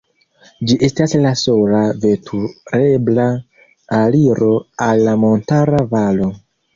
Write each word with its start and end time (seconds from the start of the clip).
Ĝi 0.69 0.75
estas 0.85 1.11
la 1.25 1.33
sola 1.41 1.81
veturebla 2.05 3.25
aliro 3.99 4.49
al 4.87 5.05
la 5.09 5.15
montara 5.25 5.83
valo. 5.93 6.31